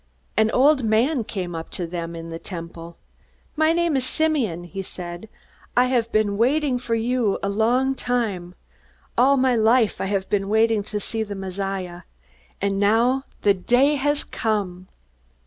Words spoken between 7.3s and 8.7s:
a long time.